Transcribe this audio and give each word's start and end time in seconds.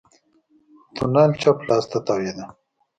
تونل 0.95 1.31
چپ 1.41 1.57
لاس 1.67 1.85
ته 1.91 1.99
تاوېده. 2.05 2.45